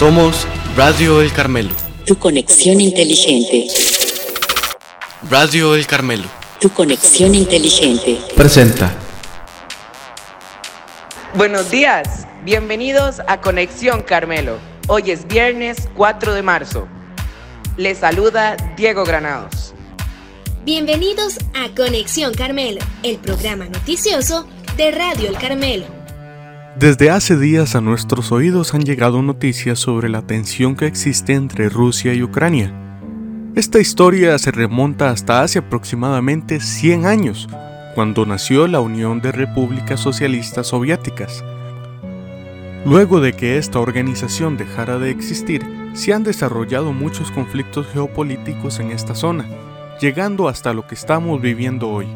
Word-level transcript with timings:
Somos 0.00 0.46
Radio 0.78 1.20
El 1.20 1.30
Carmelo. 1.30 1.74
Tu 2.06 2.18
conexión 2.18 2.80
inteligente. 2.80 3.66
Radio 5.28 5.74
El 5.74 5.86
Carmelo. 5.86 6.24
Tu 6.58 6.70
conexión 6.70 7.34
inteligente. 7.34 8.18
Presenta. 8.34 8.94
Buenos 11.34 11.70
días, 11.70 12.26
bienvenidos 12.46 13.20
a 13.26 13.42
Conexión 13.42 14.00
Carmelo. 14.00 14.56
Hoy 14.88 15.10
es 15.10 15.26
viernes 15.26 15.90
4 15.94 16.32
de 16.32 16.42
marzo. 16.42 16.88
Les 17.76 17.98
saluda 17.98 18.56
Diego 18.78 19.04
Granados. 19.04 19.74
Bienvenidos 20.64 21.36
a 21.52 21.74
Conexión 21.74 22.32
Carmelo, 22.32 22.80
el 23.02 23.18
programa 23.18 23.66
noticioso 23.66 24.48
de 24.78 24.92
Radio 24.92 25.28
El 25.28 25.36
Carmelo. 25.36 25.99
Desde 26.80 27.10
hace 27.10 27.36
días 27.36 27.74
a 27.74 27.82
nuestros 27.82 28.32
oídos 28.32 28.72
han 28.72 28.86
llegado 28.86 29.20
noticias 29.20 29.78
sobre 29.78 30.08
la 30.08 30.22
tensión 30.22 30.76
que 30.76 30.86
existe 30.86 31.34
entre 31.34 31.68
Rusia 31.68 32.14
y 32.14 32.22
Ucrania. 32.22 32.72
Esta 33.54 33.80
historia 33.80 34.38
se 34.38 34.50
remonta 34.50 35.10
hasta 35.10 35.42
hace 35.42 35.58
aproximadamente 35.58 36.58
100 36.58 37.04
años, 37.04 37.48
cuando 37.94 38.24
nació 38.24 38.66
la 38.66 38.80
Unión 38.80 39.20
de 39.20 39.30
Repúblicas 39.30 40.00
Socialistas 40.00 40.68
Soviéticas. 40.68 41.44
Luego 42.86 43.20
de 43.20 43.34
que 43.34 43.58
esta 43.58 43.78
organización 43.78 44.56
dejara 44.56 44.98
de 44.98 45.10
existir, 45.10 45.62
se 45.92 46.14
han 46.14 46.22
desarrollado 46.22 46.94
muchos 46.94 47.30
conflictos 47.30 47.88
geopolíticos 47.92 48.80
en 48.80 48.90
esta 48.90 49.14
zona, 49.14 49.44
llegando 50.00 50.48
hasta 50.48 50.72
lo 50.72 50.86
que 50.86 50.94
estamos 50.94 51.42
viviendo 51.42 51.90
hoy. 51.90 52.06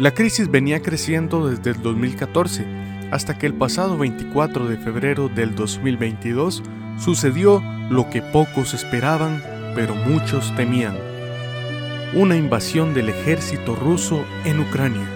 La 0.00 0.10
crisis 0.12 0.50
venía 0.50 0.82
creciendo 0.82 1.48
desde 1.48 1.70
el 1.70 1.82
2014, 1.82 2.81
hasta 3.12 3.38
que 3.38 3.46
el 3.46 3.54
pasado 3.54 3.96
24 3.98 4.66
de 4.66 4.78
febrero 4.78 5.28
del 5.28 5.54
2022 5.54 6.62
sucedió 6.98 7.62
lo 7.90 8.08
que 8.10 8.22
pocos 8.22 8.74
esperaban, 8.74 9.42
pero 9.76 9.94
muchos 9.94 10.52
temían 10.56 10.96
una 12.14 12.36
invasión 12.36 12.92
del 12.92 13.08
ejército 13.08 13.74
ruso 13.74 14.24
en 14.44 14.60
Ucrania, 14.60 15.06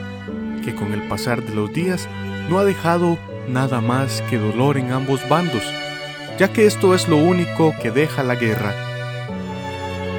que 0.64 0.74
con 0.74 0.92
el 0.92 1.02
pasar 1.08 1.42
de 1.42 1.54
los 1.54 1.72
días 1.72 2.08
no 2.48 2.58
ha 2.58 2.64
dejado 2.64 3.18
nada 3.48 3.80
más 3.80 4.22
que 4.30 4.38
dolor 4.38 4.78
en 4.78 4.92
ambos 4.92 5.26
bandos, 5.28 5.62
ya 6.38 6.52
que 6.52 6.66
esto 6.66 6.94
es 6.94 7.08
lo 7.08 7.16
único 7.16 7.74
que 7.82 7.90
deja 7.90 8.22
la 8.22 8.34
guerra. 8.34 8.74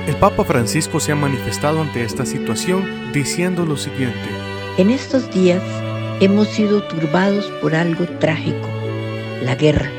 El 0.08 0.16
Papa 0.16 0.46
Francisco 0.46 1.00
se 1.00 1.12
ha 1.12 1.16
manifestado 1.16 1.82
ante 1.82 2.04
esta 2.04 2.26
situación 2.26 3.12
diciendo 3.12 3.66
lo 3.66 3.76
siguiente. 3.76 4.30
En 4.78 4.90
estos 4.92 5.32
días 5.32 5.64
hemos 6.20 6.48
sido 6.50 6.84
turbados 6.84 7.46
por 7.62 7.76
algo 7.76 8.06
trágico, 8.20 8.68
la 9.44 9.56
guerra. 9.56 9.92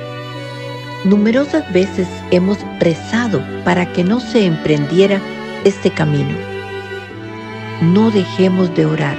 Numerosas 1.05 1.73
veces 1.73 2.09
hemos 2.31 2.59
rezado 2.81 3.43
para 3.65 3.93
que 3.93 4.05
no 4.05 4.21
se 4.21 4.45
emprendiera 4.45 5.21
este 5.65 5.91
camino 5.91 6.37
no 7.81 8.11
dejemos 8.11 8.75
de 8.75 8.87
orar. 8.87 9.17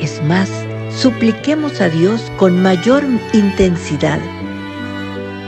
Es 0.00 0.22
más, 0.24 0.48
supliquemos 0.94 1.80
a 1.80 1.88
Dios 1.88 2.30
con 2.36 2.62
mayor 2.62 3.04
intensidad. 3.32 4.20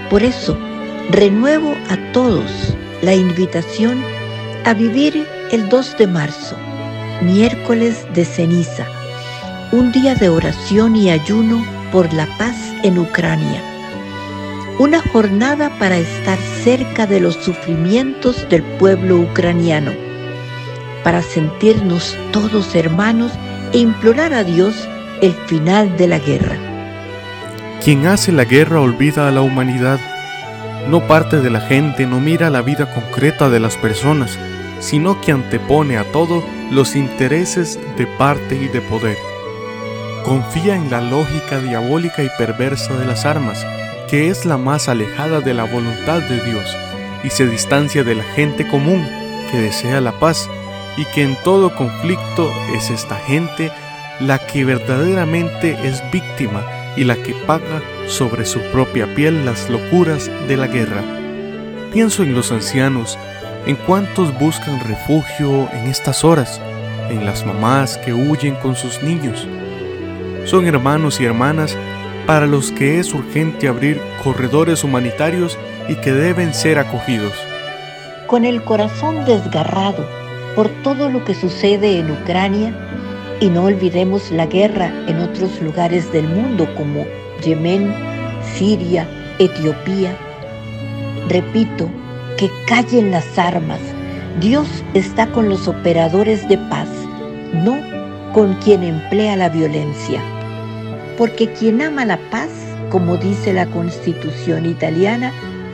Por 0.09 0.23
eso, 0.23 0.59
renuevo 1.11 1.75
a 1.89 1.97
todos 2.13 2.75
la 3.03 3.15
invitación 3.15 4.03
a 4.65 4.75
vivir 4.75 5.27
el 5.53 5.69
2 5.69 5.99
de 5.99 6.07
marzo, 6.07 6.57
miércoles 7.23 8.07
de 8.15 8.25
ceniza, 8.25 8.87
un 9.73 9.93
día 9.93 10.15
de 10.15 10.29
oración 10.29 10.97
y 10.97 11.11
ayuno 11.11 11.65
por 11.93 12.13
la 12.13 12.27
paz 12.39 12.57
en 12.83 12.99
Ucrania. 12.99 13.63
Una 14.79 15.01
jornada 15.01 15.71
para 15.79 15.99
estar 15.99 16.39
cerca 16.63 17.07
de 17.07 17.21
los 17.21 17.35
sufrimientos 17.37 18.49
del 18.49 18.63
pueblo 18.63 19.19
ucraniano 19.19 19.93
para 21.03 21.23
sentirnos 21.23 22.17
todos 22.33 22.75
hermanos 22.75 23.33
e 23.73 23.79
implorar 23.79 24.35
a 24.35 24.45
Dios 24.45 24.89
el 25.23 25.33
final 25.33 25.97
de 25.97 26.09
la 26.09 26.19
guerra. 26.19 26.57
Quien 27.83 28.07
hace 28.07 28.33
la 28.33 28.45
guerra 28.45 28.81
olvida 28.81 29.29
a 29.29 29.31
la 29.31 29.43
humanidad. 29.43 29.99
No 30.89 31.07
parte 31.07 31.41
de 31.41 31.51
la 31.51 31.61
gente, 31.61 32.07
no 32.07 32.21
mira 32.21 32.51
la 32.51 32.63
vida 32.63 32.93
concreta 32.93 33.49
de 33.49 33.61
las 33.61 33.77
personas, 33.77 34.39
sino 34.81 35.21
que 35.21 35.33
antepone 35.33 35.97
a 35.97 36.05
todo 36.05 36.43
los 36.71 36.97
intereses 36.97 37.79
de 37.97 38.07
parte 38.07 38.57
y 38.57 38.69
de 38.69 38.81
poder. 38.81 39.30
Confía 40.25 40.77
en 40.77 40.91
la 40.91 41.01
lógica 41.01 41.61
diabólica 41.61 42.23
y 42.23 42.29
perversa 42.37 42.95
de 42.97 43.07
las 43.07 43.25
armas, 43.25 43.67
que 44.09 44.29
es 44.29 44.45
la 44.45 44.59
más 44.59 44.89
alejada 44.89 45.41
de 45.41 45.55
la 45.55 45.65
voluntad 45.65 46.21
de 46.21 46.43
Dios, 46.43 46.77
y 47.25 47.31
se 47.31 47.47
distancia 47.47 48.05
de 48.05 48.15
la 48.15 48.25
gente 48.25 48.67
común 48.69 49.07
que 49.51 49.59
desea 49.59 50.01
la 50.01 50.13
paz 50.13 50.49
y 50.97 51.05
que 51.07 51.23
en 51.23 51.37
todo 51.43 51.75
conflicto 51.75 52.53
es 52.75 52.91
esta 52.91 53.17
gente 53.17 53.73
la 54.21 54.39
que 54.39 54.65
verdaderamente 54.65 55.77
es 55.85 56.03
víctima 56.11 56.65
y 56.97 57.05
la 57.05 57.17
que 57.17 57.35
paga 57.47 57.81
sobre 58.07 58.45
su 58.45 58.61
propia 58.73 59.13
piel 59.15 59.45
las 59.47 59.71
locuras 59.71 60.31
de 60.47 60.57
la 60.57 60.67
guerra. 60.67 61.03
Pienso 61.93 62.23
en 62.23 62.35
los 62.35 62.53
ancianos, 62.53 63.19
en 63.67 63.77
cuantos 63.77 64.39
buscan 64.39 64.81
refugio 64.81 65.69
en 65.73 65.89
estas 65.89 66.25
horas, 66.25 66.61
en 67.09 67.25
las 67.25 67.47
mamás 67.47 67.99
que 67.99 68.13
huyen 68.13 68.55
con 68.57 68.77
sus 68.77 69.03
niños. 69.03 69.47
Son 70.45 70.67
hermanos 70.67 71.21
y 71.21 71.25
hermanas 71.25 71.77
para 72.27 72.47
los 72.47 72.73
que 72.73 72.99
es 72.99 73.13
urgente 73.13 73.69
abrir 73.69 74.01
corredores 74.23 74.85
humanitarios 74.85 75.59
y 75.89 75.97
que 75.97 76.13
deben 76.13 76.55
ser 76.55 76.79
acogidos. 76.79 77.33
Con 78.27 78.45
el 78.45 78.63
corazón 78.63 79.25
desgarrado, 79.25 80.07
por 80.55 80.69
todo 80.83 81.09
lo 81.09 81.25
que 81.25 81.35
sucede 81.35 81.99
en 81.99 82.11
Ucrania 82.11 82.75
y 83.41 83.49
no 83.49 83.65
olvidemos 83.65 84.31
la 84.31 84.47
guerra 84.47 84.93
en 85.07 85.21
otros 85.21 85.61
lugares 85.63 86.13
del 86.13 86.29
mundo 86.29 86.69
como 86.77 87.07
Yemen, 87.45 87.95
Siria, 88.55 89.09
Etiopía. 89.39 90.17
Repito, 91.29 91.89
que 92.37 92.51
callen 92.67 93.11
las 93.11 93.39
armas. 93.39 93.81
Dios 94.41 94.69
está 94.95 95.27
con 95.29 95.49
los 95.49 95.69
operadores 95.69 96.49
de 96.49 96.57
paz, 96.57 96.89
no 97.53 98.00
con 98.33 98.55
quien 98.55 98.83
emplea 98.83 99.37
la 99.37 99.49
violencia. 99.49 100.21
Porque 101.19 101.53
quien 101.53 101.83
ama 101.83 102.05
la 102.05 102.19
paz, 102.31 102.49
como 102.91 103.17
dice 103.17 103.53
la 103.53 103.67
constitución 103.67 104.67
italiana, 104.67 105.33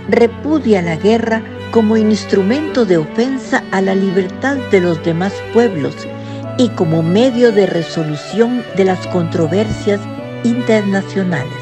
repudia 0.08 0.82
la 0.82 0.96
guerra 0.96 1.42
como 1.70 1.96
instrumento 1.96 2.84
de 2.84 2.96
ofensa 2.98 3.62
a 3.70 3.80
la 3.80 3.94
libertad 3.94 4.56
de 4.70 4.80
los 4.80 5.02
demás 5.04 5.32
pueblos 5.52 5.94
y 6.58 6.68
como 6.70 7.02
medio 7.02 7.52
de 7.52 7.66
resolución 7.66 8.64
de 8.76 8.84
las 8.84 9.06
controversias 9.08 10.00
internacionales. 10.44 11.52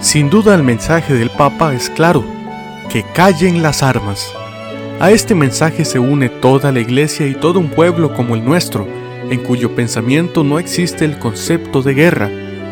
Sin 0.00 0.28
duda 0.30 0.54
el 0.54 0.64
mensaje 0.64 1.14
del 1.14 1.30
Papa 1.30 1.72
es 1.74 1.88
claro, 1.88 2.24
que 2.88 3.04
callen 3.14 3.62
las 3.62 3.82
armas. 3.82 4.32
A 4.98 5.10
este 5.10 5.34
mensaje 5.34 5.84
se 5.84 5.98
une 5.98 6.28
toda 6.28 6.72
la 6.72 6.80
iglesia 6.80 7.26
y 7.26 7.34
todo 7.34 7.60
un 7.60 7.68
pueblo 7.68 8.12
como 8.12 8.34
el 8.34 8.44
nuestro, 8.44 8.86
en 9.32 9.40
cuyo 9.40 9.74
pensamiento 9.74 10.44
no 10.44 10.58
existe 10.58 11.04
el 11.04 11.18
concepto 11.18 11.82
de 11.82 11.94
guerra, 11.94 12.28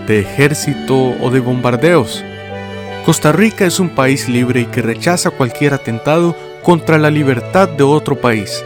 de 0.06 0.21
ejército 0.21 1.15
o 1.21 1.31
de 1.31 1.41
bombardeos, 1.41 2.25
Costa 3.04 3.32
Rica 3.32 3.65
es 3.65 3.81
un 3.81 3.88
país 3.88 4.28
libre 4.28 4.60
y 4.60 4.66
que 4.66 4.82
rechaza 4.82 5.31
cualquier 5.31 5.72
atentado 5.72 6.37
contra 6.62 6.99
la 6.99 7.10
libertad 7.10 7.69
de 7.69 7.82
otro 7.82 8.20
país. 8.20 8.62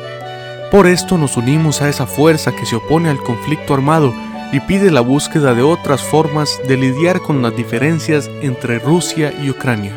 Por 0.73 0.89
esto 0.89 1.17
nos 1.17 1.37
unimos 1.37 1.81
a 1.81 1.89
esa 1.89 2.07
fuerza 2.07 2.55
que 2.55 2.67
se 2.67 2.75
opone 2.77 3.09
al 3.09 3.19
conflicto 3.19 3.75
armado 3.75 4.13
y 4.53 4.59
pide 4.61 4.91
la 4.91 5.03
búsqueda 5.03 5.55
de 5.55 5.63
otras 5.63 6.03
formas 6.03 6.61
de 6.67 6.77
lidiar 6.77 7.21
con 7.21 7.43
las 7.43 7.57
diferencias 7.57 8.29
entre 8.43 8.81
Rusia 8.81 9.33
y 9.41 9.51
Ucrania. 9.51 9.93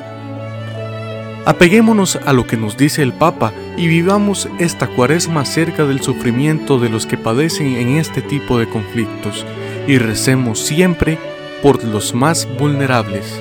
Apeguémonos 1.45 2.19
a 2.23 2.31
lo 2.31 2.45
que 2.45 2.57
nos 2.57 2.77
dice 2.77 3.01
el 3.01 3.13
Papa 3.13 3.51
y 3.77 3.87
vivamos 3.87 4.49
esta 4.57 4.87
cuaresma 4.87 5.45
cerca 5.45 5.85
del 5.85 6.01
sufrimiento 6.01 6.79
de 6.79 6.89
los 6.89 7.05
que 7.05 7.17
padecen 7.17 7.75
en 7.75 7.97
este 7.97 8.23
tipo 8.23 8.57
de 8.57 8.67
conflictos 8.67 9.45
y 9.87 9.99
recemos 9.99 10.59
siempre 10.59 11.19
por 11.61 11.83
los 11.83 12.15
más 12.15 12.47
vulnerables. 12.57 13.39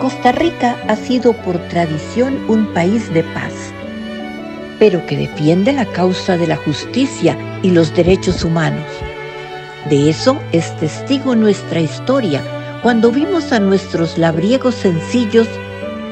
Costa 0.00 0.32
Rica 0.32 0.78
ha 0.88 0.96
sido 0.96 1.34
por 1.34 1.58
tradición 1.68 2.38
un 2.48 2.66
país 2.72 3.12
de 3.12 3.22
paz, 3.22 3.52
pero 4.78 5.04
que 5.04 5.18
defiende 5.18 5.74
la 5.74 5.84
causa 5.84 6.38
de 6.38 6.46
la 6.46 6.56
justicia 6.56 7.36
y 7.62 7.70
los 7.70 7.94
derechos 7.94 8.42
humanos. 8.42 8.86
De 9.90 10.08
eso 10.08 10.40
es 10.52 10.74
testigo 10.78 11.36
nuestra 11.36 11.80
historia 11.80 12.42
cuando 12.82 13.12
vimos 13.12 13.52
a 13.52 13.60
nuestros 13.60 14.16
labriegos 14.16 14.74
sencillos 14.74 15.48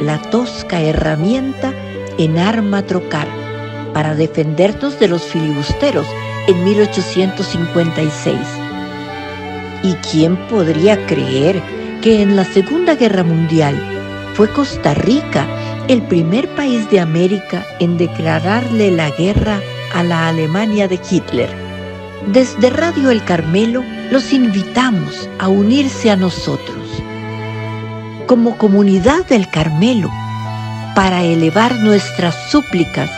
la 0.01 0.19
tosca 0.31 0.83
herramienta 0.83 1.73
en 2.19 2.39
arma 2.39 2.83
trocar 2.83 3.38
para 3.99 4.15
defendernos 4.15 5.01
de 5.01 5.09
los 5.09 5.25
filibusteros 5.25 6.07
en 6.47 6.63
1856. 6.63 8.39
¿Y 9.83 9.95
quién 9.95 10.37
podría 10.47 11.05
creer 11.07 11.61
que 12.01 12.23
en 12.23 12.37
la 12.37 12.45
Segunda 12.45 12.95
Guerra 12.95 13.25
Mundial 13.25 13.75
fue 14.35 14.53
Costa 14.53 14.95
Rica 14.95 15.49
el 15.89 16.03
primer 16.03 16.49
país 16.55 16.89
de 16.91 17.01
América 17.01 17.67
en 17.81 17.99
declararle 17.99 18.93
la 18.93 19.11
guerra 19.11 19.61
a 19.93 20.05
la 20.05 20.29
Alemania 20.29 20.87
de 20.87 21.01
Hitler. 21.11 21.51
Desde 22.29 22.71
Radio 22.71 23.11
El 23.11 23.25
Carmelo 23.25 23.83
los 24.13 24.33
invitamos 24.33 25.29
a 25.41 25.49
unirse 25.49 26.09
a 26.09 26.15
nosotros 26.15 27.03
como 28.29 28.59
comunidad 28.59 29.27
del 29.27 29.49
Carmelo 29.51 30.09
para 30.95 31.25
elevar 31.25 31.75
nuestras 31.81 32.37
súplicas 32.53 33.11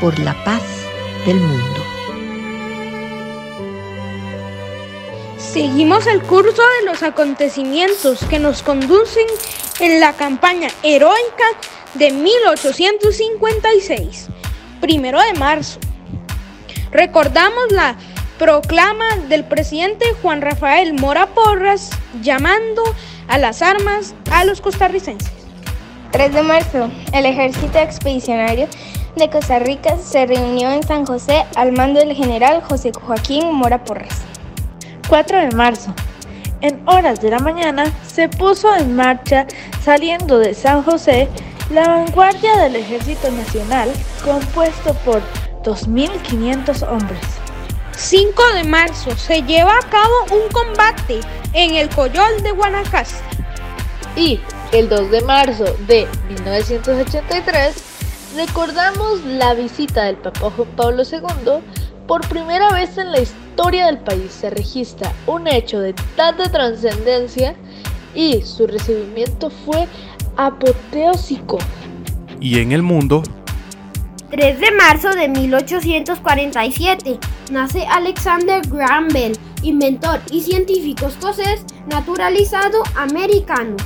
por 0.00 0.18
la 0.18 0.34
paz 0.44 0.62
del 1.24 1.36
mundo. 1.36 1.84
Seguimos 5.38 6.06
el 6.06 6.22
curso 6.22 6.62
de 6.80 6.86
los 6.86 7.02
acontecimientos 7.02 8.20
que 8.28 8.38
nos 8.38 8.62
conducen 8.62 9.26
en 9.80 10.00
la 10.00 10.12
campaña 10.12 10.68
heroica 10.82 11.44
de 11.94 12.12
1856, 12.12 14.28
primero 14.80 15.18
de 15.20 15.32
marzo. 15.34 15.78
Recordamos 16.90 17.70
la 17.70 17.96
proclama 18.38 19.16
del 19.28 19.44
presidente 19.44 20.04
Juan 20.20 20.42
Rafael 20.42 20.94
Mora 20.94 21.26
Porras 21.26 21.90
llamando 22.22 22.82
a 23.28 23.38
las 23.38 23.62
armas 23.62 24.14
a 24.30 24.44
los 24.44 24.60
costarricenses. 24.60 25.32
3 26.12 26.34
de 26.34 26.42
marzo, 26.42 26.90
el 27.12 27.26
ejército 27.26 27.78
expedicionario 27.78 28.68
de 29.16 29.30
Costa 29.30 29.58
Rica 29.58 29.96
se 29.96 30.26
reunió 30.26 30.70
en 30.70 30.82
San 30.82 31.06
José 31.06 31.46
al 31.54 31.72
mando 31.72 32.00
del 32.00 32.14
general 32.14 32.62
José 32.62 32.92
Joaquín 32.92 33.50
Mora 33.50 33.82
Porras. 33.82 34.20
4 35.08 35.38
de 35.38 35.50
marzo, 35.56 35.94
en 36.60 36.86
horas 36.86 37.20
de 37.22 37.30
la 37.30 37.38
mañana 37.38 37.90
se 38.06 38.28
puso 38.28 38.74
en 38.74 38.94
marcha, 38.94 39.46
saliendo 39.82 40.38
de 40.38 40.52
San 40.52 40.82
José, 40.82 41.28
la 41.70 41.88
vanguardia 41.88 42.56
del 42.58 42.76
Ejército 42.76 43.30
Nacional, 43.30 43.90
compuesto 44.22 44.92
por 45.04 45.22
2.500 45.64 46.86
hombres. 46.86 47.20
5 47.96 48.42
de 48.54 48.64
marzo 48.64 49.16
se 49.16 49.42
lleva 49.42 49.72
a 49.72 49.88
cabo 49.88 50.14
un 50.30 50.52
combate 50.52 51.20
en 51.54 51.74
el 51.74 51.88
Coyol 51.88 52.42
de 52.42 52.52
Guanacaste. 52.52 53.24
Y 54.14 54.40
el 54.72 54.88
2 54.90 55.10
de 55.10 55.20
marzo 55.22 55.64
de 55.86 56.06
1983 56.28 57.85
recordamos 58.36 59.24
la 59.24 59.54
visita 59.54 60.04
del 60.04 60.16
Papa 60.16 60.50
Juan 60.50 60.68
Pablo 60.76 61.02
II. 61.10 61.62
Por 62.06 62.26
primera 62.28 62.70
vez 62.70 62.98
en 62.98 63.10
la 63.10 63.20
historia 63.20 63.86
del 63.86 63.98
país 63.98 64.30
se 64.30 64.50
registra 64.50 65.12
un 65.26 65.48
hecho 65.48 65.80
de 65.80 65.94
tanta 66.14 66.50
trascendencia 66.50 67.56
y 68.14 68.42
su 68.42 68.66
recibimiento 68.66 69.50
fue 69.50 69.88
apoteósico. 70.36 71.58
Y 72.38 72.60
en 72.60 72.72
el 72.72 72.82
mundo, 72.82 73.22
3 74.30 74.60
de 74.60 74.70
marzo 74.72 75.10
de 75.10 75.28
1847 75.28 77.18
nace 77.50 77.86
Alexander 77.86 78.60
Graham 78.68 79.08
Bell, 79.08 79.36
inventor 79.62 80.20
y 80.30 80.42
científico 80.42 81.06
escocés 81.06 81.64
naturalizado 81.88 82.82
americano. 82.96 83.76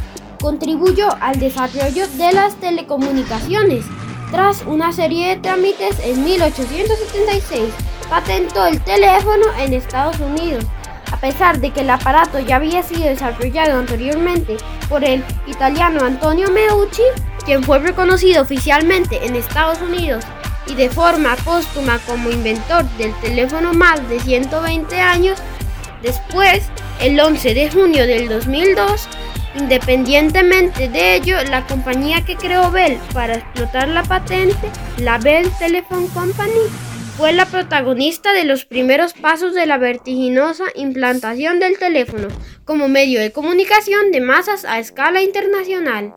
Contribuyó 0.41 1.09
al 1.21 1.39
desarrollo 1.39 2.09
de 2.17 2.33
las 2.33 2.57
telecomunicaciones. 2.57 3.85
Tras 4.31 4.63
una 4.63 4.93
serie 4.93 5.29
de 5.29 5.37
trámites 5.37 5.99
en 6.05 6.23
1876, 6.25 7.73
patentó 8.09 8.65
el 8.67 8.81
teléfono 8.81 9.47
en 9.59 9.73
Estados 9.73 10.21
Unidos. 10.21 10.65
A 11.11 11.17
pesar 11.17 11.59
de 11.59 11.73
que 11.73 11.81
el 11.81 11.91
aparato 11.91 12.39
ya 12.39 12.57
había 12.57 12.85
sido 12.85 13.09
desarrollado 13.09 13.79
anteriormente 13.79 14.57
por 14.89 15.03
el 15.03 15.25
italiano 15.49 16.05
Antonio 16.05 16.49
Meucci, 16.51 17.03
quien 17.45 17.65
fue 17.65 17.81
reconocido 17.81 18.43
oficialmente 18.43 19.27
en 19.27 19.35
Estados 19.35 19.81
Unidos 19.83 20.25
y 20.69 20.77
de 20.77 20.89
forma 20.89 21.35
póstuma 21.37 21.99
como 22.07 22.31
inventor 22.31 22.85
del 22.99 23.13
teléfono 23.21 23.73
más 23.73 24.09
de 24.09 24.21
120 24.21 25.01
años, 25.01 25.41
después, 26.03 26.63
el 27.01 27.19
11 27.19 27.55
de 27.55 27.71
junio 27.71 28.07
del 28.07 28.29
2002, 28.29 29.09
independientemente 29.55 30.89
de 30.89 31.17
ello, 31.17 31.37
la 31.51 31.67
compañía 31.67 32.25
que 32.25 32.37
creó 32.37 32.71
Bell 32.71 32.99
para 33.13 33.35
explotar 33.35 33.89
la 33.89 34.03
patente, 34.03 34.71
la 34.99 35.19
Bell 35.19 35.51
Telephone 35.59 36.09
Company, 36.09 36.61
fue 37.17 37.33
la 37.35 37.45
protagonista 37.45 38.33
de 38.33 38.45
los 38.45 38.65
primeros 38.65 39.13
pasos 39.13 39.55
de 39.55 39.67
la 39.67 39.77
vertiginosa 39.77 40.65
implantación 40.75 41.61
del 41.61 41.79
teléfono 41.79 42.29
como 42.65 42.89
medio 42.89 43.21
de 43.21 43.31
comunicación 43.31 44.11
de 44.11 44.23
masas 44.23 44.65
a 44.65 44.79
escala 44.79 45.21
internacional. 45.21 46.15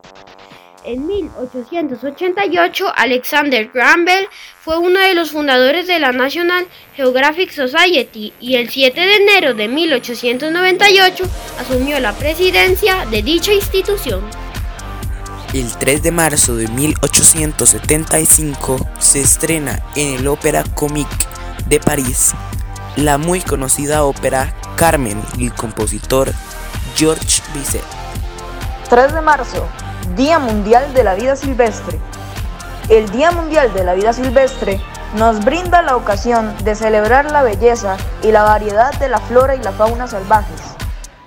En 0.84 1.06
1888, 1.06 2.92
Alexander 2.94 3.70
Graham 3.72 4.04
Bell 4.04 4.28
fue 4.60 4.76
uno 4.76 5.00
de 5.00 5.14
los 5.14 5.30
fundadores 5.30 5.86
de 5.86 5.98
la 5.98 6.12
National 6.12 6.66
Geographic 6.94 7.52
Society 7.52 8.34
y 8.38 8.56
el 8.56 8.68
7 8.68 9.00
de 9.00 9.16
enero 9.16 9.54
de 9.54 9.66
1898 9.66 11.24
asumió 11.58 11.98
la 12.00 12.12
presidencia 12.12 13.06
de 13.06 13.22
dicha 13.22 13.54
institución. 13.54 14.20
El 15.54 15.74
3 15.74 16.02
de 16.02 16.10
marzo 16.10 16.54
de 16.54 16.68
1875 16.68 18.86
se 18.98 19.22
estrena 19.22 19.82
en 19.96 20.16
el 20.16 20.26
Ópera 20.26 20.64
Comique 20.74 21.16
de 21.66 21.80
París 21.80 22.34
la 22.96 23.16
muy 23.16 23.40
conocida 23.40 24.04
ópera 24.04 24.54
Carmen 24.76 25.22
del 25.38 25.54
compositor 25.54 26.30
Georges 26.94 27.42
Bizet. 27.54 27.80
3 28.90 29.14
de 29.14 29.22
marzo 29.22 29.66
Día 30.12 30.38
Mundial 30.38 30.92
de 30.92 31.02
la 31.02 31.14
Vida 31.14 31.34
Silvestre. 31.34 31.98
El 32.90 33.08
Día 33.10 33.32
Mundial 33.32 33.72
de 33.72 33.82
la 33.82 33.94
Vida 33.94 34.12
Silvestre 34.12 34.80
nos 35.16 35.42
brinda 35.44 35.80
la 35.80 35.96
ocasión 35.96 36.54
de 36.62 36.74
celebrar 36.74 37.32
la 37.32 37.42
belleza 37.42 37.96
y 38.22 38.30
la 38.30 38.42
variedad 38.42 38.92
de 38.98 39.08
la 39.08 39.18
flora 39.18 39.56
y 39.56 39.62
la 39.62 39.72
fauna 39.72 40.06
salvajes, 40.06 40.60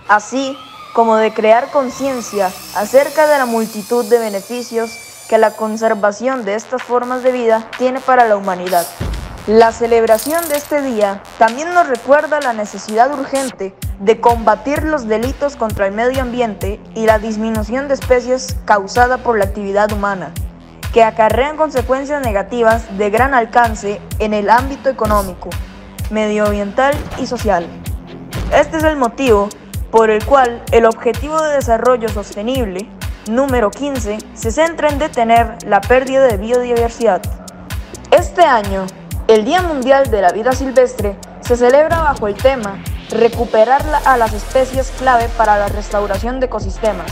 así 0.08 0.56
como 0.94 1.18
de 1.18 1.34
crear 1.34 1.72
conciencia 1.72 2.52
acerca 2.76 3.28
de 3.28 3.40
la 3.40 3.46
multitud 3.48 4.06
de 4.06 4.20
beneficios 4.20 4.92
que 5.28 5.40
la 5.40 5.52
conservación 5.52 6.46
de 6.46 6.54
estas 6.54 6.84
formas 6.84 7.24
de 7.24 7.32
vida 7.32 7.68
tiene 7.78 8.00
para 8.00 8.26
la 8.26 8.38
humanidad. 8.38 8.86
La 9.48 9.72
celebración 9.72 10.48
de 10.50 10.56
este 10.56 10.82
día 10.82 11.24
también 11.40 11.74
nos 11.74 11.88
recuerda 11.88 12.40
la 12.40 12.54
necesidad 12.54 13.12
urgente 13.12 13.76
de 14.00 14.20
combatir 14.20 14.84
los 14.84 15.08
delitos 15.08 15.56
contra 15.56 15.88
el 15.88 15.94
medio 15.94 16.22
ambiente 16.22 16.80
y 16.94 17.06
la 17.06 17.20
disminución 17.20 17.88
de 17.88 17.96
especies 17.96 18.58
causada 18.66 19.18
por 19.18 19.38
la 19.38 19.46
actividad 19.46 19.92
humana, 19.92 20.32
que 20.94 21.04
acarrean 21.04 21.58
consecuencias 21.58 22.22
negativas 22.22 22.98
de 22.98 23.10
gran 23.10 23.34
alcance 23.34 24.00
en 24.20 24.34
el 24.34 24.50
ámbito 24.50 24.90
económico, 24.90 25.50
medioambiental 26.12 26.94
y 27.20 27.26
social. 27.26 27.66
Este 28.54 28.78
es 28.78 28.84
el 28.84 28.98
motivo 28.98 29.50
por 29.92 30.10
el 30.10 30.24
cual 30.26 30.62
el 30.72 30.86
Objetivo 30.86 31.42
de 31.42 31.56
Desarrollo 31.56 32.10
Sostenible 32.10 32.88
número 33.30 33.72
15 33.72 34.20
se 34.34 34.52
centra 34.52 34.90
en 34.90 35.00
detener 35.00 35.58
la 35.66 35.82
pérdida 35.82 36.24
de 36.28 36.38
biodiversidad. 36.38 37.22
Este 38.12 38.42
año, 38.42 38.86
el 39.28 39.44
Día 39.44 39.62
Mundial 39.64 40.10
de 40.10 40.22
la 40.22 40.32
Vida 40.32 40.54
Silvestre 40.54 41.18
se 41.42 41.58
celebra 41.58 42.02
bajo 42.02 42.28
el 42.28 42.36
tema 42.36 42.80
recuperar 43.10 43.84
a 44.06 44.18
las 44.18 44.34
especies 44.34 44.92
clave 44.98 45.30
para 45.38 45.58
la 45.58 45.68
restauración 45.68 46.40
de 46.40 46.48
ecosistemas, 46.48 47.12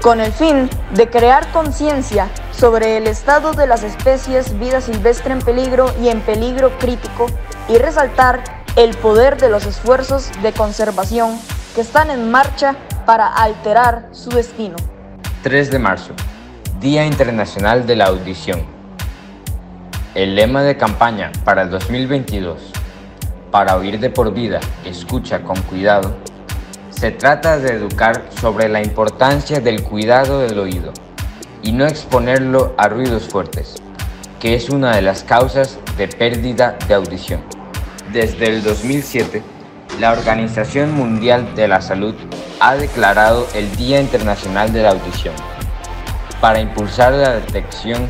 con 0.00 0.20
el 0.20 0.32
fin 0.32 0.68
de 0.94 1.08
crear 1.08 1.50
conciencia 1.52 2.28
sobre 2.52 2.96
el 2.96 3.06
estado 3.06 3.52
de 3.52 3.66
las 3.66 3.82
especies 3.82 4.58
vida 4.58 4.80
silvestre 4.80 5.32
en 5.32 5.40
peligro 5.40 5.92
y 6.02 6.08
en 6.08 6.20
peligro 6.20 6.76
crítico 6.78 7.26
y 7.68 7.78
resaltar 7.78 8.42
el 8.76 8.96
poder 8.96 9.40
de 9.40 9.50
los 9.50 9.66
esfuerzos 9.66 10.30
de 10.42 10.52
conservación 10.52 11.38
que 11.74 11.80
están 11.80 12.10
en 12.10 12.30
marcha 12.30 12.76
para 13.06 13.26
alterar 13.26 14.08
su 14.12 14.30
destino. 14.30 14.76
3 15.42 15.70
de 15.70 15.78
marzo, 15.78 16.12
Día 16.80 17.06
Internacional 17.06 17.86
de 17.86 17.96
la 17.96 18.06
Audición. 18.06 18.62
El 20.14 20.34
lema 20.34 20.62
de 20.62 20.76
campaña 20.76 21.30
para 21.44 21.62
el 21.62 21.70
2022 21.70 22.79
para 23.50 23.76
oír 23.76 23.98
de 23.98 24.10
por 24.10 24.32
vida, 24.32 24.60
escucha 24.84 25.42
con 25.42 25.60
cuidado, 25.62 26.14
se 26.90 27.10
trata 27.10 27.58
de 27.58 27.72
educar 27.72 28.24
sobre 28.40 28.68
la 28.68 28.82
importancia 28.82 29.60
del 29.60 29.82
cuidado 29.82 30.40
del 30.40 30.58
oído 30.58 30.92
y 31.62 31.72
no 31.72 31.86
exponerlo 31.86 32.74
a 32.76 32.88
ruidos 32.88 33.24
fuertes, 33.28 33.76
que 34.38 34.54
es 34.54 34.70
una 34.70 34.94
de 34.94 35.02
las 35.02 35.24
causas 35.24 35.78
de 35.96 36.08
pérdida 36.08 36.76
de 36.86 36.94
audición. 36.94 37.40
Desde 38.12 38.46
el 38.46 38.62
2007, 38.62 39.42
la 39.98 40.12
Organización 40.12 40.94
Mundial 40.94 41.54
de 41.54 41.68
la 41.68 41.80
Salud 41.80 42.14
ha 42.60 42.76
declarado 42.76 43.46
el 43.54 43.74
Día 43.76 44.00
Internacional 44.00 44.72
de 44.72 44.82
la 44.82 44.90
Audición 44.90 45.34
para 46.40 46.60
impulsar 46.60 47.12
la 47.12 47.34
detección 47.34 48.08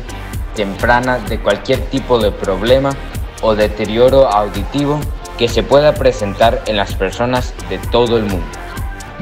temprana 0.55 1.17
de 1.17 1.39
cualquier 1.39 1.79
tipo 1.89 2.19
de 2.19 2.31
problema 2.31 2.91
o 3.41 3.55
deterioro 3.55 4.27
auditivo 4.27 4.99
que 5.41 5.47
se 5.47 5.63
pueda 5.63 5.95
presentar 5.95 6.61
en 6.67 6.77
las 6.77 6.93
personas 6.93 7.55
de 7.67 7.79
todo 7.79 8.17
el 8.17 8.25
mundo. 8.25 8.45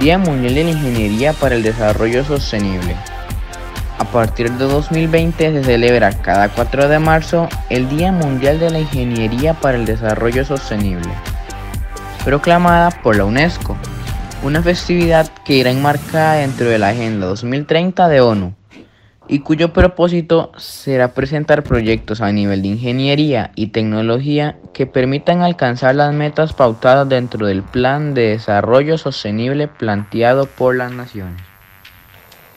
Día 0.02 0.18
Mundial 0.18 0.54
de 0.54 0.66
la 0.66 0.72
Ingeniería 0.72 1.32
para 1.32 1.56
el 1.56 1.64
Desarrollo 1.64 2.26
Sostenible. 2.26 2.94
A 4.00 4.04
partir 4.04 4.52
de 4.52 4.66
2020 4.66 5.54
se 5.54 5.64
celebra 5.64 6.12
cada 6.22 6.50
4 6.50 6.90
de 6.90 7.00
marzo 7.00 7.48
el 7.70 7.88
Día 7.88 8.12
Mundial 8.12 8.60
de 8.60 8.70
la 8.70 8.80
Ingeniería 8.80 9.54
para 9.54 9.78
el 9.78 9.86
Desarrollo 9.86 10.44
Sostenible, 10.44 11.08
proclamada 12.26 12.92
por 12.92 13.16
la 13.16 13.24
UNESCO, 13.24 13.78
una 14.44 14.62
festividad 14.62 15.26
que 15.46 15.54
irá 15.54 15.72
enmarcada 15.72 16.34
dentro 16.34 16.68
de 16.68 16.80
la 16.80 16.90
Agenda 16.90 17.28
2030 17.28 18.10
de 18.10 18.20
ONU 18.20 18.59
y 19.30 19.40
cuyo 19.40 19.72
propósito 19.74 20.52
será 20.58 21.14
presentar 21.14 21.64
proyectos 21.64 22.20
a 22.20 22.32
nivel 22.32 22.64
de 22.64 22.70
ingeniería 22.70 23.52
y 23.54 23.68
tecnología 23.68 24.58
que 24.74 24.88
permitan 24.88 25.44
alcanzar 25.44 25.94
las 25.96 26.14
metas 26.16 26.54
pautadas 26.54 27.08
dentro 27.08 27.46
del 27.46 27.62
Plan 27.62 28.16
de 28.16 28.30
Desarrollo 28.30 28.98
Sostenible 28.98 29.68
planteado 29.68 30.48
por 30.48 30.76
las 30.76 30.92
naciones. 30.92 31.40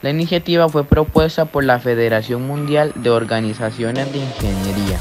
La 0.00 0.11
iniciativa 0.11 0.69
fue 0.69 0.85
propuesta 0.85 1.45
por 1.45 1.62
la 1.62 1.79
Federación 1.79 2.47
Mundial 2.47 2.93
de 2.97 3.11
Organizaciones 3.11 4.11
de 4.11 4.19
Ingeniería. 4.19 4.99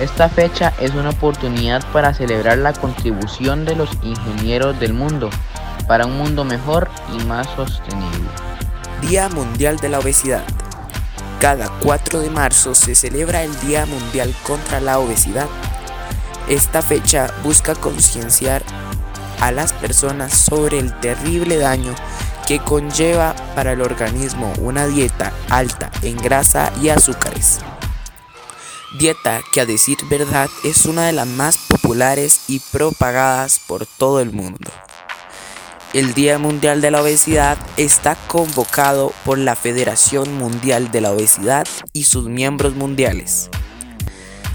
Esta 0.00 0.28
fecha 0.28 0.74
es 0.80 0.92
una 0.94 1.10
oportunidad 1.10 1.84
para 1.92 2.12
celebrar 2.12 2.58
la 2.58 2.72
contribución 2.72 3.64
de 3.64 3.76
los 3.76 3.90
ingenieros 4.02 4.78
del 4.80 4.92
mundo 4.92 5.30
para 5.86 6.04
un 6.04 6.18
mundo 6.18 6.44
mejor 6.44 6.88
y 7.16 7.24
más 7.24 7.48
sostenible. 7.56 8.28
Día 9.00 9.28
Mundial 9.28 9.76
de 9.78 9.88
la 9.88 10.00
Obesidad. 10.00 10.44
Cada 11.40 11.68
4 11.82 12.20
de 12.20 12.30
marzo 12.30 12.74
se 12.74 12.96
celebra 12.96 13.44
el 13.44 13.58
Día 13.60 13.86
Mundial 13.86 14.34
contra 14.42 14.80
la 14.80 14.98
Obesidad. 14.98 15.48
Esta 16.48 16.82
fecha 16.82 17.32
busca 17.44 17.76
concienciar 17.76 18.62
a 19.40 19.52
las 19.52 19.72
personas 19.72 20.34
sobre 20.34 20.80
el 20.80 20.98
terrible 20.98 21.58
daño 21.58 21.94
que 22.46 22.58
conlleva 22.58 23.36
para 23.54 23.72
el 23.72 23.82
organismo 23.82 24.52
una 24.58 24.86
dieta 24.86 25.32
alta 25.48 25.92
en 26.02 26.16
grasa 26.16 26.72
y 26.82 26.88
azúcares. 26.88 27.60
Dieta 28.98 29.40
que 29.52 29.60
a 29.60 29.66
decir 29.66 29.98
verdad 30.10 30.48
es 30.64 30.86
una 30.86 31.06
de 31.06 31.12
las 31.12 31.26
más 31.26 31.56
populares 31.56 32.40
y 32.48 32.58
propagadas 32.58 33.60
por 33.66 33.86
todo 33.86 34.20
el 34.20 34.32
mundo. 34.32 34.70
El 35.94 36.12
Día 36.12 36.38
Mundial 36.38 36.82
de 36.82 36.90
la 36.90 37.00
Obesidad 37.00 37.56
está 37.78 38.14
convocado 38.26 39.14
por 39.24 39.38
la 39.38 39.56
Federación 39.56 40.36
Mundial 40.36 40.92
de 40.92 41.00
la 41.00 41.12
Obesidad 41.12 41.66
y 41.94 42.04
sus 42.04 42.28
miembros 42.28 42.74
mundiales. 42.74 43.48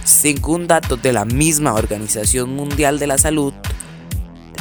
Según 0.03 0.67
datos 0.67 1.01
de 1.01 1.11
la 1.11 1.25
misma 1.25 1.73
Organización 1.73 2.55
Mundial 2.55 2.99
de 2.99 3.07
la 3.07 3.17
Salud, 3.17 3.51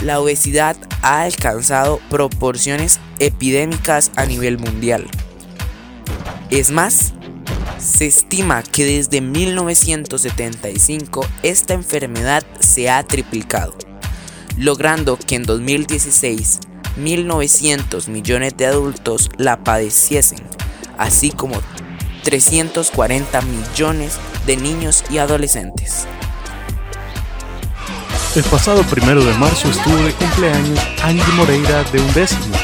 la 0.00 0.18
obesidad 0.18 0.78
ha 1.02 1.24
alcanzado 1.24 2.00
proporciones 2.08 3.00
epidémicas 3.18 4.10
a 4.16 4.24
nivel 4.24 4.58
mundial. 4.58 5.06
Es 6.48 6.70
más, 6.70 7.12
se 7.76 8.06
estima 8.06 8.62
que 8.62 8.86
desde 8.86 9.20
1975 9.20 11.26
esta 11.42 11.74
enfermedad 11.74 12.42
se 12.60 12.88
ha 12.88 13.02
triplicado 13.02 13.91
logrando 14.56 15.18
que 15.18 15.36
en 15.36 15.44
2016 15.44 16.60
1.900 16.98 18.08
millones 18.08 18.56
de 18.56 18.66
adultos 18.66 19.30
la 19.38 19.64
padeciesen, 19.64 20.40
así 20.98 21.30
como 21.30 21.60
340 22.24 23.40
millones 23.42 24.14
de 24.46 24.56
niños 24.56 25.04
y 25.10 25.18
adolescentes. 25.18 26.06
El 28.34 28.44
pasado 28.44 28.82
primero 28.84 29.22
de 29.22 29.32
marzo 29.34 29.68
estuvo 29.68 29.96
de 29.96 30.12
cumpleaños 30.12 30.78
Angie 31.02 31.32
Moreira 31.34 31.84
de 31.84 32.00
undécimo, 32.00 32.56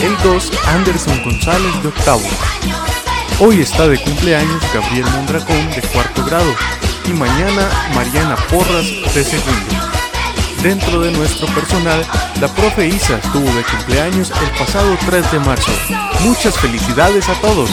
el 0.00 0.16
2 0.22 0.52
Anderson 0.66 1.24
González 1.24 1.82
de 1.82 1.88
octavo. 1.88 2.22
Hoy 3.40 3.60
está 3.60 3.88
de 3.88 4.00
cumpleaños 4.00 4.62
Gabriel 4.72 5.06
Mondragón 5.06 5.70
de 5.70 5.82
cuarto 5.92 6.24
grado 6.24 6.54
y 7.08 7.12
mañana 7.12 7.68
Mariana 7.94 8.36
Porras 8.50 8.86
de 9.14 9.24
segundo. 9.24 9.99
Dentro 10.62 11.00
de 11.00 11.10
nuestro 11.12 11.46
personal, 11.54 12.04
la 12.38 12.48
profe 12.48 12.86
Isa 12.86 13.16
estuvo 13.16 13.46
de 13.46 13.62
cumpleaños 13.62 14.30
el 14.30 14.50
pasado 14.58 14.94
3 15.06 15.32
de 15.32 15.38
marzo. 15.38 15.72
Muchas 16.22 16.58
felicidades 16.58 17.26
a 17.30 17.34
todos. 17.40 17.70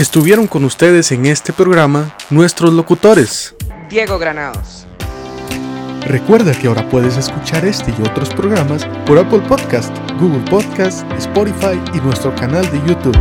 Estuvieron 0.00 0.46
con 0.46 0.64
ustedes 0.64 1.12
en 1.12 1.26
este 1.26 1.52
programa 1.52 2.16
nuestros 2.30 2.72
locutores. 2.72 3.54
Diego 3.90 4.18
Granados. 4.18 4.86
Recuerda 6.06 6.58
que 6.58 6.68
ahora 6.68 6.88
puedes 6.88 7.18
escuchar 7.18 7.66
este 7.66 7.90
y 7.90 8.08
otros 8.08 8.30
programas 8.30 8.86
por 9.04 9.18
Apple 9.18 9.42
Podcast, 9.46 9.94
Google 10.18 10.42
Podcast, 10.50 11.04
Spotify 11.18 11.78
y 11.92 12.00
nuestro 12.00 12.34
canal 12.34 12.64
de 12.72 12.78
YouTube. 12.88 13.14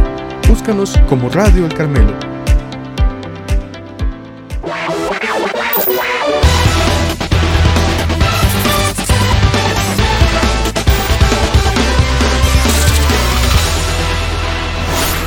Búscanos 0.48 0.96
como 1.10 1.28
Radio 1.28 1.66
El 1.66 1.74
Carmelo. 1.74 2.18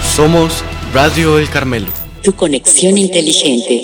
Somos 0.03 0.65
Radio 0.93 1.39
El 1.39 1.49
Carmelo. 1.49 1.87
Tu 2.23 2.35
conexión 2.35 2.99
inteligente. 2.99 3.83